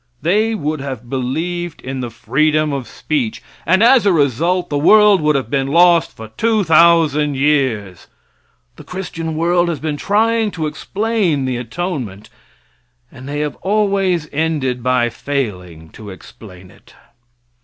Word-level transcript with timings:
They 0.23 0.55
would 0.55 0.79
have 0.81 1.11
believed 1.11 1.79
in 1.81 1.99
the 1.99 2.09
freedom 2.09 2.73
of 2.73 2.87
speech, 2.87 3.43
and 3.67 3.83
as 3.83 4.03
a 4.03 4.11
result 4.11 4.71
the 4.71 4.77
world 4.79 5.21
would 5.21 5.35
have 5.35 5.51
been 5.51 5.67
lost 5.67 6.17
for 6.17 6.29
two 6.37 6.63
thousand 6.63 7.35
years. 7.37 8.07
The 8.77 8.83
Christian 8.83 9.35
world 9.35 9.69
has 9.69 9.79
been 9.79 9.97
trying 9.97 10.49
to 10.57 10.65
explain 10.65 11.45
the 11.45 11.57
atonement, 11.57 12.31
and 13.11 13.29
they 13.29 13.41
have 13.41 13.57
always 13.57 14.27
ended 14.33 14.81
by 14.81 15.09
failing 15.09 15.89
to 15.91 16.09
explain 16.09 16.71
it. 16.71 16.95